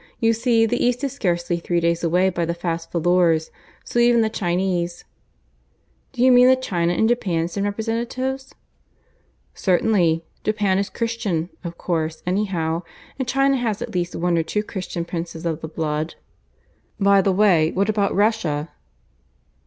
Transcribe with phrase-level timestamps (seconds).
[0.19, 3.51] You see the East is scarcely three days away by the fast volors;
[3.85, 5.05] so even the Chinese"
[6.11, 8.55] "Do you mean that China and Japan send representatives?"
[9.53, 10.25] "Certainly.
[10.43, 12.81] Japan is Christian of course, anyhow;
[13.19, 16.15] and China has at least one or two Christian princes of the blood."
[16.99, 18.71] "By the way, what about Russia?"